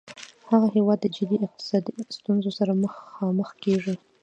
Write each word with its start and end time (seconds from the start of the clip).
هغه 0.51 0.67
هیواد 0.75 0.99
د 1.01 1.05
جدي 1.17 1.37
اقتصادي 1.47 1.91
ستونځو 2.17 2.51
سره 2.59 2.71
مخامخ 2.83 3.49
کیږي 3.63 3.95